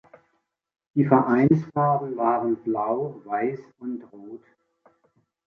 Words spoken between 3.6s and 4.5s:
und rot.